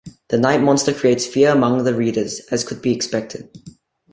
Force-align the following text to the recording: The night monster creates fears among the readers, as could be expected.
The 0.29 0.39
night 0.39 0.61
monster 0.63 0.95
creates 0.95 1.27
fears 1.27 1.53
among 1.53 1.83
the 1.83 1.93
readers, 1.93 2.39
as 2.49 2.63
could 2.63 2.81
be 2.81 2.91
expected. 2.91 3.51